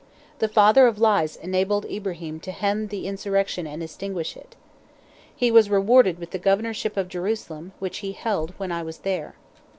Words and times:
The 0.39 0.47
"father 0.47 0.87
of 0.87 0.97
lies" 0.97 1.35
enabled 1.35 1.85
Ibrahim 1.85 2.39
to 2.39 2.51
hem 2.51 2.81
in 2.81 2.87
the 2.87 3.05
insurrection 3.05 3.67
and 3.67 3.83
extinguish 3.83 4.35
it. 4.35 4.55
He 5.35 5.51
was 5.51 5.69
rewarded 5.69 6.17
with 6.17 6.31
the 6.31 6.39
Governorship 6.39 6.97
of 6.97 7.07
Jerusalem, 7.07 7.73
which 7.77 7.99
he 7.99 8.13
held 8.13 8.55
when 8.57 8.71
I 8.71 8.81
was 8.81 8.97
there. 9.05 9.35